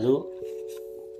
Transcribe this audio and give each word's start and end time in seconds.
Lalu 0.00 0.24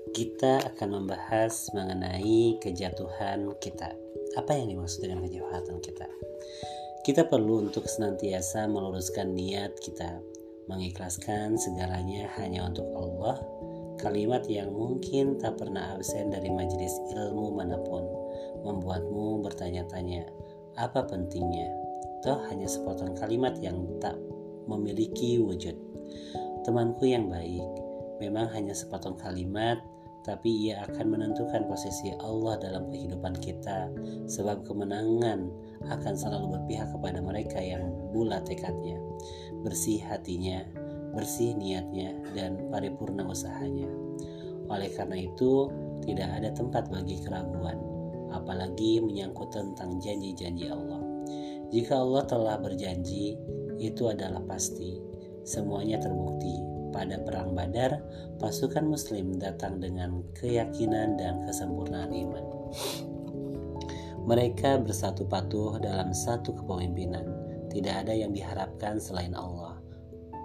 kita 0.09 0.57
akan 0.73 0.89
membahas 1.05 1.69
mengenai 1.69 2.57
kejatuhan 2.57 3.53
kita. 3.61 3.93
Apa 4.33 4.57
yang 4.57 4.73
dimaksud 4.73 5.05
dengan 5.05 5.21
kejatuhan 5.21 5.77
kita? 5.85 6.09
Kita 7.05 7.29
perlu 7.29 7.69
untuk 7.69 7.85
senantiasa 7.85 8.65
meluruskan 8.65 9.37
niat 9.37 9.77
kita, 9.85 10.17
mengikhlaskan 10.65 11.61
segalanya 11.61 12.25
hanya 12.41 12.65
untuk 12.65 12.89
Allah. 12.97 13.37
Kalimat 14.01 14.49
yang 14.49 14.73
mungkin 14.73 15.37
tak 15.37 15.61
pernah 15.61 15.93
absen 15.93 16.33
dari 16.33 16.49
majelis 16.49 16.97
ilmu 17.13 17.53
mana 17.53 17.77
pun 17.85 18.01
membuatmu 18.65 19.45
bertanya-tanya, 19.45 20.25
apa 20.81 21.05
pentingnya? 21.05 21.69
Toh 22.25 22.49
hanya 22.49 22.65
sepotong 22.65 23.13
kalimat 23.13 23.53
yang 23.61 23.77
tak 24.01 24.17
memiliki 24.65 25.37
wujud. 25.37 25.77
Temanku 26.65 27.05
yang 27.05 27.29
baik, 27.29 27.80
memang 28.21 28.45
hanya 28.53 28.77
sepotong 28.77 29.17
kalimat, 29.17 29.81
tapi 30.21 30.69
ia 30.69 30.85
akan 30.85 31.17
menentukan 31.17 31.65
posisi 31.65 32.13
Allah 32.21 32.61
dalam 32.61 32.93
kehidupan 32.93 33.41
kita, 33.41 33.89
sebab 34.29 34.61
kemenangan 34.69 35.49
akan 35.89 36.13
selalu 36.13 36.61
berpihak 36.61 36.93
kepada 36.93 37.19
mereka 37.25 37.57
yang 37.57 37.89
bulat 38.13 38.45
tekadnya, 38.45 39.01
bersih 39.65 39.97
hatinya, 40.05 40.61
bersih 41.17 41.57
niatnya, 41.57 42.13
dan 42.37 42.69
paripurna 42.69 43.25
usahanya. 43.25 43.89
Oleh 44.69 44.93
karena 44.93 45.25
itu, 45.25 45.73
tidak 46.05 46.29
ada 46.37 46.53
tempat 46.53 46.85
bagi 46.93 47.17
keraguan, 47.25 47.81
apalagi 48.29 49.01
menyangkut 49.01 49.49
tentang 49.49 49.97
janji-janji 49.97 50.69
Allah. 50.69 51.01
Jika 51.73 51.97
Allah 51.97 52.23
telah 52.29 52.55
berjanji, 52.61 53.41
itu 53.81 54.03
adalah 54.05 54.45
pasti. 54.45 55.01
Semuanya 55.41 55.97
terbukti. 55.97 56.70
Pada 56.91 57.19
perang 57.23 57.55
Badar, 57.55 58.03
pasukan 58.37 58.83
Muslim 58.83 59.39
datang 59.39 59.79
dengan 59.79 60.23
keyakinan 60.35 61.15
dan 61.15 61.47
kesempurnaan 61.47 62.11
iman. 62.11 62.45
Mereka 64.27 64.85
bersatu 64.85 65.25
patuh 65.25 65.81
dalam 65.81 66.13
satu 66.13 66.53
kepemimpinan. 66.53 67.25
Tidak 67.71 68.05
ada 68.05 68.13
yang 68.13 68.35
diharapkan 68.35 68.99
selain 68.99 69.33
Allah. 69.33 69.79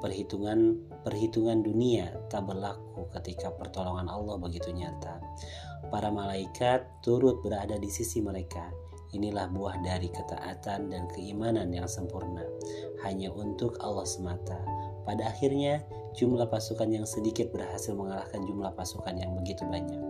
Perhitungan 0.01 0.79
perhitungan 1.03 1.67
dunia 1.67 2.15
tak 2.31 2.47
berlaku 2.47 3.11
ketika 3.19 3.51
pertolongan 3.53 4.07
Allah 4.07 4.39
begitu 4.39 4.71
nyata. 4.71 5.19
Para 5.91 6.09
malaikat 6.09 6.87
turut 7.03 7.43
berada 7.43 7.75
di 7.77 7.91
sisi 7.91 8.23
mereka 8.23 8.71
Inilah 9.15 9.47
buah 9.49 9.81
dari 9.87 10.11
ketaatan 10.11 10.91
dan 10.91 11.07
keimanan 11.15 11.71
yang 11.71 11.87
sempurna, 11.87 12.43
hanya 13.07 13.31
untuk 13.31 13.79
Allah 13.79 14.05
semata. 14.05 14.59
Pada 15.07 15.31
akhirnya, 15.31 15.81
jumlah 16.17 16.49
pasukan 16.49 16.89
yang 16.89 17.05
sedikit 17.05 17.53
berhasil 17.53 17.93
mengalahkan 17.93 18.41
jumlah 18.43 18.73
pasukan 18.73 19.15
yang 19.21 19.37
begitu 19.37 19.63
banyak. 19.69 20.01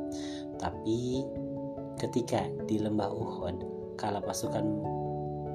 Tapi, 0.57 1.27
ketika 1.99 2.47
di 2.71 2.79
lembah 2.79 3.11
Uhud, 3.11 3.59
kala 3.99 4.23
pasukan 4.23 4.65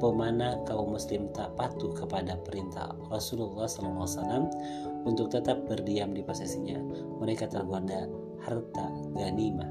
pemanah 0.04 0.60
kaum 0.68 0.98
muslim 0.98 1.30
tak 1.32 1.54
patuh 1.56 1.94
kepada 1.94 2.36
perintah 2.42 2.92
Rasulullah 3.08 3.70
SAW 3.70 4.50
untuk 5.08 5.30
tetap 5.32 5.64
berdiam 5.70 6.12
di 6.12 6.26
posisinya, 6.26 6.82
mereka 7.22 7.48
tergoda 7.48 8.10
harta 8.44 8.88
ganimah. 9.16 9.70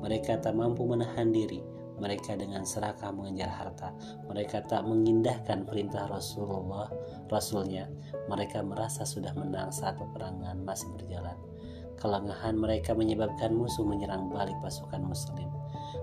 Mereka 0.00 0.40
tak 0.40 0.54
mampu 0.54 0.84
menahan 0.84 1.32
diri 1.32 1.73
mereka 1.98 2.34
dengan 2.34 2.66
serakah 2.66 3.14
mengejar 3.14 3.50
harta. 3.50 3.94
Mereka 4.26 4.66
tak 4.66 4.82
mengindahkan 4.82 5.66
perintah 5.68 6.10
Rasulullah, 6.10 6.90
Rasulnya. 7.30 7.86
Mereka 8.26 8.66
merasa 8.66 9.06
sudah 9.06 9.30
menang 9.38 9.70
saat 9.70 9.94
peperangan 9.98 10.58
masih 10.62 10.90
berjalan. 10.98 11.36
Kelengahan 11.94 12.58
mereka 12.58 12.92
menyebabkan 12.92 13.54
musuh 13.54 13.86
menyerang 13.86 14.28
balik 14.28 14.58
pasukan 14.60 15.00
muslim. 15.00 15.46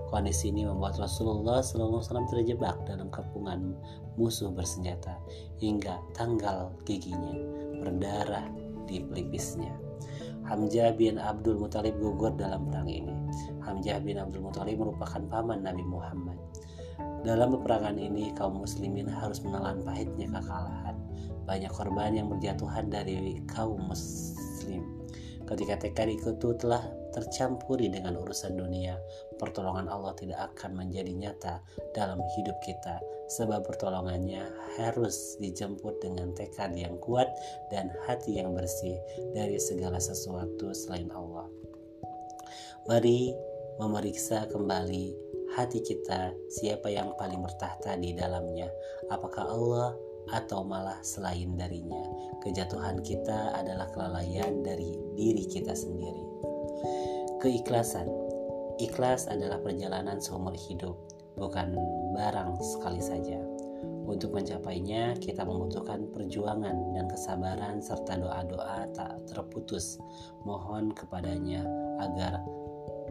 Kondisi 0.08 0.52
ini 0.52 0.68
membuat 0.68 1.00
Rasulullah 1.00 1.64
SAW 1.64 2.04
terjebak 2.28 2.84
dalam 2.84 3.08
kepungan 3.08 3.72
musuh 4.20 4.52
bersenjata 4.52 5.16
hingga 5.56 6.00
tanggal 6.12 6.72
giginya 6.84 7.32
berdarah 7.80 8.44
di 8.84 9.00
pelipisnya. 9.00 9.72
Hamzah 10.42 10.94
bin 10.98 11.16
Abdul 11.16 11.58
Muthalib 11.58 11.94
gugur 12.02 12.34
dalam 12.34 12.66
perang 12.66 12.90
ini. 12.90 13.14
Hamzah 13.62 14.02
bin 14.02 14.18
Abdul 14.18 14.42
Muthalib 14.42 14.82
merupakan 14.82 15.22
paman 15.30 15.62
Nabi 15.62 15.84
Muhammad. 15.86 16.38
Dalam 17.22 17.54
peperangan 17.54 17.94
ini, 17.98 18.34
kaum 18.34 18.58
muslimin 18.58 19.06
harus 19.06 19.38
menelan 19.46 19.78
pahitnya 19.86 20.26
kekalahan. 20.26 20.98
Banyak 21.46 21.70
korban 21.70 22.18
yang 22.18 22.26
berjatuhan 22.26 22.90
dari 22.90 23.38
kaum 23.46 23.78
muslim. 23.86 24.82
Ketika 25.46 25.86
tekad 25.86 26.10
itu 26.10 26.34
telah 26.58 26.82
tercampuri 27.12 27.92
dengan 27.92 28.16
urusan 28.18 28.56
dunia, 28.56 28.96
pertolongan 29.36 29.86
Allah 29.86 30.16
tidak 30.16 30.52
akan 30.52 30.80
menjadi 30.80 31.12
nyata 31.12 31.54
dalam 31.92 32.18
hidup 32.36 32.56
kita 32.64 32.98
sebab 33.32 33.64
pertolongannya 33.64 34.44
harus 34.80 35.36
dijemput 35.40 36.00
dengan 36.04 36.32
tekad 36.36 36.76
yang 36.76 36.98
kuat 37.00 37.28
dan 37.72 37.88
hati 38.04 38.40
yang 38.40 38.52
bersih 38.52 38.96
dari 39.32 39.56
segala 39.56 39.96
sesuatu 39.96 40.72
selain 40.76 41.08
Allah. 41.14 41.48
Mari 42.90 43.32
memeriksa 43.80 44.44
kembali 44.50 45.16
hati 45.56 45.80
kita 45.84 46.32
siapa 46.48 46.88
yang 46.88 47.12
paling 47.16 47.40
bertahta 47.40 47.96
di 48.00 48.16
dalamnya 48.16 48.68
apakah 49.12 49.44
Allah 49.48 49.92
atau 50.32 50.62
malah 50.62 50.96
selain 51.02 51.58
darinya 51.58 52.00
kejatuhan 52.40 53.02
kita 53.02 53.52
adalah 53.58 53.90
kelalaian 53.90 54.62
dari 54.64 54.94
diri 55.18 55.44
kita 55.44 55.74
sendiri 55.74 56.51
keikhlasan 57.42 58.06
ikhlas 58.78 59.30
adalah 59.30 59.58
perjalanan 59.62 60.18
seumur 60.18 60.54
hidup 60.54 60.96
bukan 61.36 61.76
barang 62.14 62.58
sekali 62.60 63.00
saja. 63.00 63.38
Untuk 64.02 64.34
mencapainya, 64.34 65.14
kita 65.22 65.46
membutuhkan 65.46 66.10
perjuangan 66.10 66.74
dan 66.94 67.06
kesabaran 67.06 67.78
serta 67.78 68.18
doa-doa 68.18 68.90
tak 68.94 69.14
terputus. 69.30 69.98
Mohon 70.42 70.90
kepadanya 70.90 71.62
agar 72.02 72.42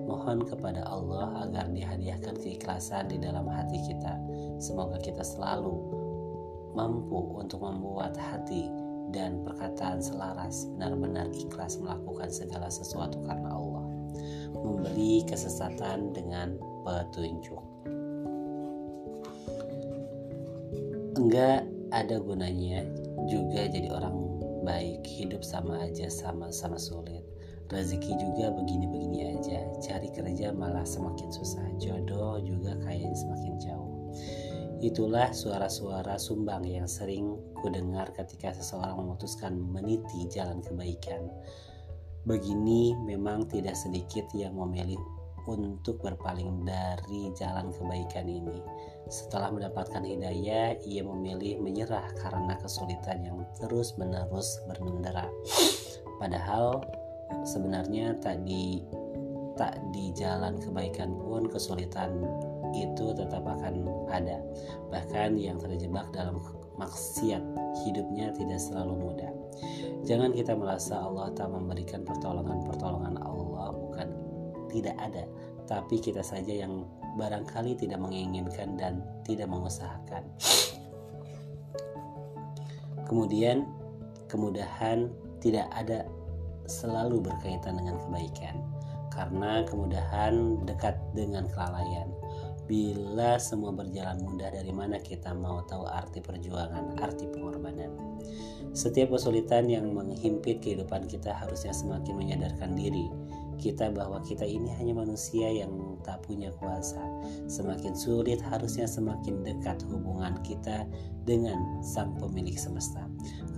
mohon 0.03 0.43
kepada 0.43 0.83
Allah 0.83 1.47
agar 1.47 1.71
dihadiahkan 1.71 2.35
keikhlasan 2.39 3.07
di 3.07 3.17
dalam 3.19 3.47
hati 3.47 3.79
kita. 3.87 4.19
Semoga 4.59 4.99
kita 4.99 5.23
selalu 5.23 5.71
mampu 6.75 7.19
untuk 7.39 7.63
membuat 7.63 8.15
hati 8.15 8.67
dan 9.11 9.43
perkataan 9.43 9.99
selaras 9.99 10.67
benar-benar 10.75 11.27
ikhlas 11.35 11.77
melakukan 11.79 12.31
segala 12.31 12.67
sesuatu 12.71 13.19
karena 13.27 13.51
Allah. 13.51 13.85
Memberi 14.51 15.23
kesesatan 15.27 16.11
dengan 16.11 16.59
petunjuk. 16.83 17.71
enggak 21.21 21.67
ada 21.91 22.17
gunanya 22.17 22.87
juga 23.29 23.67
jadi 23.67 23.93
orang 23.93 24.15
baik 24.63 25.03
hidup 25.05 25.43
sama 25.43 25.85
aja 25.85 26.09
sama-sama 26.09 26.79
sulit 26.79 27.21
rezeki 27.69 28.15
juga 28.19 28.51
begini-begini 28.51 29.37
aja 29.37 29.63
cari 29.79 30.09
kerja 30.11 30.55
malah 30.55 30.83
semakin 30.87 31.29
susah 31.31 31.63
jodoh 31.77 32.39
juga 32.43 32.73
kayaknya 32.83 33.15
semakin 33.15 33.53
jauh 33.59 33.91
itulah 34.81 35.29
suara-suara 35.29 36.17
sumbang 36.17 36.65
yang 36.65 36.89
sering 36.89 37.37
kudengar 37.61 38.09
ketika 38.17 38.51
seseorang 38.57 38.97
memutuskan 38.97 39.53
meniti 39.53 40.25
jalan 40.27 40.59
kebaikan 40.65 41.29
begini 42.25 42.93
memang 43.01 43.49
tidak 43.49 43.73
sedikit 43.73 44.29
yang 44.37 44.53
memilih 44.53 44.97
untuk 45.49 45.97
berpaling 46.05 46.61
dari 46.61 47.33
jalan 47.33 47.73
kebaikan 47.73 48.29
ini. 48.29 48.61
Setelah 49.09 49.49
mendapatkan 49.49 50.05
hidayah, 50.05 50.77
ia 50.85 51.01
memilih 51.01 51.57
menyerah 51.57 52.13
karena 52.21 52.53
kesulitan 52.61 53.25
yang 53.25 53.41
terus-menerus 53.57 54.61
bermendera. 54.69 55.25
Padahal 56.21 56.85
sebenarnya 57.41 58.13
tak 58.21 58.45
di 58.45 58.85
tak 59.57 59.81
di 59.91 60.13
jalan 60.13 60.61
kebaikan 60.61 61.17
pun 61.17 61.49
kesulitan 61.49 62.21
itu 62.75 63.11
tetap 63.15 63.43
akan 63.43 63.85
ada. 64.11 64.39
Bahkan 64.89 65.39
yang 65.39 65.59
terjebak 65.59 66.09
dalam 66.15 66.39
maksiat 66.79 67.43
hidupnya 67.85 68.33
tidak 68.33 68.59
selalu 68.59 68.97
mudah. 68.97 69.31
Jangan 70.07 70.33
kita 70.33 70.57
merasa 70.57 70.97
Allah 70.97 71.29
tak 71.37 71.53
memberikan 71.53 72.01
pertolongan-pertolongan 72.01 73.21
Allah 73.21 73.69
bukan 73.75 74.07
tidak 74.71 74.95
ada, 74.97 75.27
tapi 75.69 75.99
kita 75.99 76.23
saja 76.25 76.65
yang 76.65 76.87
barangkali 77.19 77.75
tidak 77.75 77.99
menginginkan 77.99 78.79
dan 78.79 79.03
tidak 79.27 79.51
mengusahakan. 79.51 80.23
Kemudian, 83.05 83.67
kemudahan 84.31 85.11
tidak 85.43 85.67
ada 85.75 86.07
selalu 86.71 87.19
berkaitan 87.19 87.75
dengan 87.75 87.99
kebaikan, 88.07 88.55
karena 89.11 89.67
kemudahan 89.67 90.63
dekat 90.63 90.95
dengan 91.11 91.43
kelalaian. 91.51 92.07
Bila 92.71 93.35
semua 93.35 93.75
berjalan 93.75 94.23
mudah 94.23 94.47
dari 94.47 94.71
mana 94.71 94.95
kita 95.03 95.35
mau 95.35 95.59
tahu 95.67 95.83
arti 95.91 96.23
perjuangan, 96.23 96.95
arti 97.03 97.27
pengorbanan. 97.27 97.91
Setiap 98.71 99.11
kesulitan 99.11 99.67
yang 99.67 99.91
menghimpit 99.91 100.63
kehidupan 100.63 101.03
kita 101.11 101.35
harusnya 101.35 101.75
semakin 101.75 102.15
menyadarkan 102.15 102.71
diri 102.71 103.11
kita 103.61 103.93
bahwa 103.93 104.23
kita 104.25 104.41
ini 104.47 104.73
hanya 104.81 104.97
manusia 104.97 105.51
yang 105.51 105.99
tak 106.01 106.25
punya 106.25 106.49
kuasa. 106.57 106.99
Semakin 107.45 107.93
sulit 107.93 108.41
harusnya 108.41 108.89
semakin 108.89 109.45
dekat 109.45 109.85
hubungan 109.85 110.33
kita 110.41 110.89
dengan 111.29 111.83
Sang 111.85 112.17
Pemilik 112.17 112.57
semesta. 112.57 113.05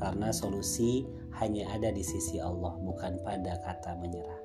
Karena 0.01 0.35
solusi 0.35 1.07
hanya 1.39 1.71
ada 1.71 1.93
di 1.95 2.03
sisi 2.03 2.41
Allah, 2.43 2.75
bukan 2.83 3.23
pada 3.23 3.55
kata 3.63 3.95
menyerah. 3.95 4.41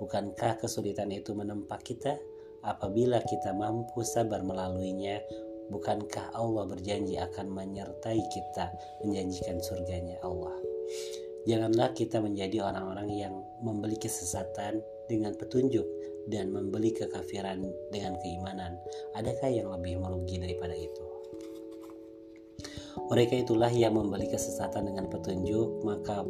Bukankah 0.00 0.56
kesulitan 0.64 1.12
itu 1.12 1.36
menempa 1.36 1.76
kita? 1.84 2.16
Apabila 2.64 3.20
kita 3.20 3.52
mampu 3.52 4.00
sabar 4.02 4.40
melaluinya 4.40 5.20
bukankah 5.68 6.32
Allah 6.32 6.64
berjanji 6.64 7.20
akan 7.20 7.52
menyertai 7.52 8.20
kita 8.32 8.72
menjanjikan 9.04 9.60
surganya 9.60 10.16
Allah? 10.24 10.56
Janganlah 11.44 11.92
kita 11.92 12.24
menjadi 12.24 12.64
orang-orang 12.64 13.08
yang 13.12 13.34
membeli 13.60 14.00
kesesatan 14.00 14.80
dengan 15.12 15.36
petunjuk 15.36 15.84
dan 16.32 16.48
membeli 16.48 16.88
kekafiran 16.96 17.60
dengan 17.92 18.16
keimanan. 18.24 18.80
Adakah 19.12 19.52
yang 19.52 19.68
lebih 19.68 20.00
merugi 20.00 20.40
daripada 20.40 20.72
itu? 20.72 21.04
Mereka 23.12 23.44
itulah 23.44 23.68
yang 23.68 24.00
membeli 24.00 24.24
kesesatan 24.32 24.88
dengan 24.88 25.12
petunjuk 25.12 25.84
maka 25.84 26.24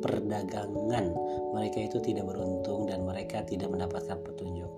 perdagangan 0.00 1.12
mereka 1.52 1.78
itu 1.84 2.00
tidak 2.00 2.26
beruntung 2.26 2.88
dan 2.88 3.04
mereka 3.04 3.44
tidak 3.44 3.68
mendapatkan 3.68 4.18
petunjuk 4.24 4.72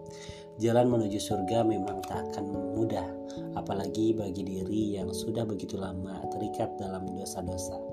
Jalan 0.60 0.92
menuju 0.92 1.16
surga 1.16 1.64
memang 1.64 2.04
tak 2.04 2.28
akan 2.28 2.76
mudah, 2.76 3.08
apalagi 3.56 4.12
bagi 4.12 4.44
diri 4.44 5.00
yang 5.00 5.08
sudah 5.08 5.48
begitu 5.48 5.80
lama 5.80 6.20
terikat 6.28 6.68
dalam 6.76 7.08
dosa-dosa. 7.08 7.91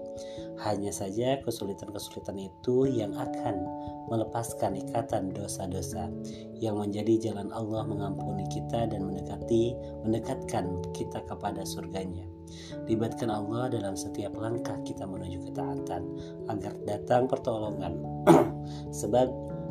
Hanya 0.59 0.91
saja 0.91 1.39
kesulitan-kesulitan 1.39 2.35
itu 2.35 2.83
yang 2.83 3.15
akan 3.15 3.63
melepaskan 4.11 4.75
ikatan 4.75 5.31
dosa-dosa 5.31 6.11
yang 6.59 6.75
menjadi 6.75 7.31
jalan 7.31 7.47
Allah 7.55 7.87
mengampuni 7.87 8.43
kita 8.51 8.89
dan 8.89 9.07
mendekati 9.07 9.77
mendekatkan 10.03 10.83
kita 10.91 11.23
kepada 11.29 11.63
surganya. 11.63 12.27
Libatkan 12.89 13.29
Allah 13.29 13.69
dalam 13.71 13.93
setiap 13.93 14.35
langkah 14.35 14.75
kita 14.83 15.05
menuju 15.05 15.47
ketaatan 15.47 16.01
agar 16.49 16.73
datang 16.83 17.29
pertolongan. 17.29 18.01
Sebab 18.99 19.29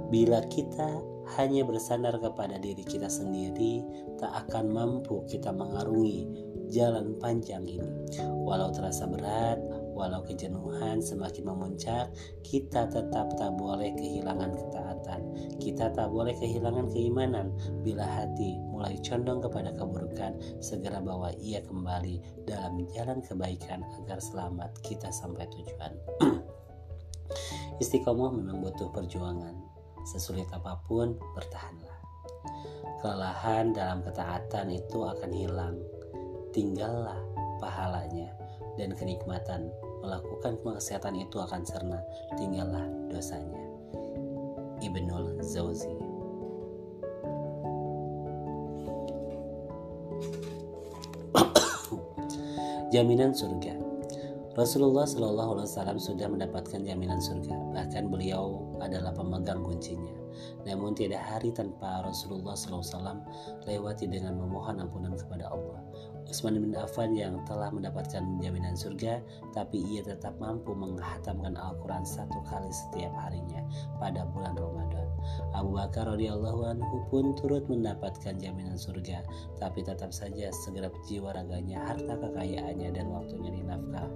bila 0.08 0.40
kita 0.48 1.04
hanya 1.36 1.60
bersandar 1.68 2.16
kepada 2.16 2.56
diri 2.56 2.80
kita 2.80 3.12
sendiri, 3.12 3.84
tak 4.16 4.32
akan 4.48 4.72
mampu 4.72 5.20
kita 5.28 5.52
mengarungi 5.52 6.24
jalan 6.72 7.12
panjang 7.20 7.68
ini. 7.68 7.92
Walau 8.48 8.72
terasa 8.72 9.04
berat, 9.04 9.60
walau 9.98 10.22
kejenuhan 10.22 11.02
semakin 11.02 11.50
memuncak, 11.50 12.06
kita 12.46 12.86
tetap 12.86 13.34
tak 13.34 13.50
boleh 13.58 13.90
kehilangan 13.98 14.54
ketaatan. 14.54 15.20
Kita 15.58 15.90
tak 15.90 16.14
boleh 16.14 16.38
kehilangan 16.38 16.86
keimanan. 16.94 17.50
Bila 17.82 18.06
hati 18.06 18.54
mulai 18.70 18.94
condong 19.02 19.42
kepada 19.42 19.74
keburukan, 19.74 20.38
segera 20.62 21.02
bawa 21.02 21.34
ia 21.42 21.58
kembali 21.66 22.46
dalam 22.46 22.86
jalan 22.94 23.18
kebaikan 23.18 23.82
agar 23.98 24.22
selamat 24.22 24.70
kita 24.86 25.10
sampai 25.10 25.50
tujuan. 25.50 25.92
Istiqomah 27.82 28.30
memang 28.30 28.62
butuh 28.62 28.90
perjuangan 28.94 29.78
Sesulit 30.08 30.48
apa 30.56 30.80
pun, 30.88 31.20
bertahanlah. 31.36 32.00
Kelelahan 33.04 33.76
dalam 33.76 34.00
ketaatan 34.00 34.72
itu 34.72 35.04
akan 35.04 35.30
hilang. 35.36 35.76
Tinggallah 36.48 37.20
pahalanya 37.60 38.32
dan 38.80 38.96
kenikmatan. 38.96 39.68
Melakukan 40.08 40.56
kemaksiatan 40.64 41.20
itu 41.20 41.36
akan 41.36 41.68
serna. 41.68 42.00
Tinggallah 42.40 42.88
dosanya. 43.12 43.60
Ibnul 44.80 45.44
Zawzi 45.44 45.92
Jaminan 52.94 53.36
surga 53.36 53.74
Rasulullah 54.56 55.04
Shallallahu 55.04 55.60
Alaihi 55.60 55.68
Wasallam 55.70 55.98
sudah 56.02 56.26
mendapatkan 56.26 56.82
jaminan 56.82 57.22
surga. 57.22 57.54
Bahkan 57.76 58.10
beliau 58.10 58.74
adalah 58.82 59.14
pemegang 59.14 59.62
kuncinya. 59.62 60.10
Namun 60.66 60.98
tidak 60.98 61.22
hari 61.22 61.54
tanpa 61.54 62.02
Rasulullah 62.02 62.58
SAW 62.58 63.22
lewati 63.70 64.10
dengan 64.10 64.34
memohon 64.34 64.82
ampunan 64.82 65.14
kepada 65.14 65.46
Allah. 65.46 65.78
Utsman 66.28 66.60
bin 66.60 66.76
Affan 66.76 67.16
yang 67.16 67.40
telah 67.48 67.72
mendapatkan 67.72 68.20
jaminan 68.44 68.76
surga, 68.76 69.24
tapi 69.56 69.80
ia 69.80 70.04
tetap 70.04 70.36
mampu 70.36 70.76
menghatamkan 70.76 71.56
Al-Quran 71.56 72.04
satu 72.04 72.44
kali 72.44 72.68
setiap 72.68 73.16
harinya 73.16 73.64
pada 73.96 74.28
bulan 74.28 74.52
Ramadan. 74.52 75.08
Abu 75.56 75.72
Bakar 75.74 76.04
radhiyallahu 76.12 76.68
anhu 76.68 76.96
pun 77.08 77.32
turut 77.32 77.64
mendapatkan 77.72 78.36
jaminan 78.36 78.76
surga, 78.76 79.24
tapi 79.56 79.80
tetap 79.80 80.12
saja 80.12 80.52
segenap 80.52 80.92
jiwa 81.08 81.32
raganya, 81.32 81.80
harta 81.88 82.20
kekayaannya 82.20 82.92
dan 82.92 83.08
waktunya 83.08 83.48
dinafkah, 83.48 84.08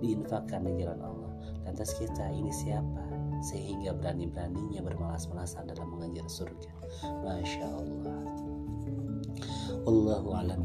diinfakkan 0.00 0.64
di 0.64 0.72
jalan 0.80 1.00
Allah. 1.04 1.32
Lantas 1.68 1.92
kita 2.00 2.32
ini 2.32 2.48
siapa? 2.48 3.04
Sehingga 3.44 3.92
berani-beraninya 3.92 4.82
bermalas-malasan 4.82 5.68
dalam 5.68 5.92
mengejar 5.94 6.26
surga. 6.26 6.72
Masya 7.22 7.66
Allah. 7.68 8.24
Allahu 9.86 10.28
a'lam 10.34 10.64